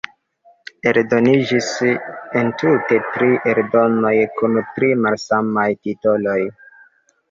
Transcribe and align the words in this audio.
Eldoniĝis 0.91 1.67
entute 2.43 2.99
tri 3.13 3.31
eldonoj 3.55 4.17
kun 4.43 4.61
tri 4.75 4.93
malsamaj 5.07 5.71
titoloj. 5.89 6.45